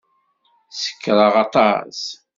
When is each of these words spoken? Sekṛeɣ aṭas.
Sekṛeɣ 0.81 1.33
aṭas. 1.43 2.01